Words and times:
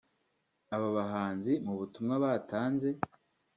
Aba 0.75 0.89
bahanzi 0.97 1.51
mu 1.65 1.73
butumwa 1.79 2.15
batanze 2.23 2.89